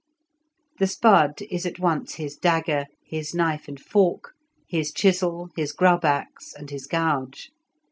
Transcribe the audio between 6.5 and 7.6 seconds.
and his gouge.